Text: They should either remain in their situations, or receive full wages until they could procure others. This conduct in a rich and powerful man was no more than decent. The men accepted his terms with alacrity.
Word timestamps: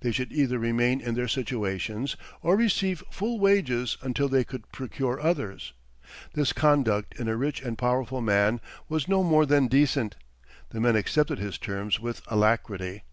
They 0.00 0.12
should 0.12 0.30
either 0.34 0.58
remain 0.58 1.00
in 1.00 1.14
their 1.14 1.26
situations, 1.28 2.14
or 2.42 2.56
receive 2.58 3.02
full 3.10 3.40
wages 3.40 3.96
until 4.02 4.28
they 4.28 4.44
could 4.44 4.70
procure 4.70 5.18
others. 5.18 5.72
This 6.34 6.52
conduct 6.52 7.18
in 7.18 7.26
a 7.26 7.38
rich 7.38 7.62
and 7.62 7.78
powerful 7.78 8.20
man 8.20 8.60
was 8.90 9.08
no 9.08 9.22
more 9.24 9.46
than 9.46 9.68
decent. 9.68 10.16
The 10.72 10.80
men 10.80 10.94
accepted 10.94 11.38
his 11.38 11.56
terms 11.56 11.98
with 11.98 12.20
alacrity. 12.26 13.04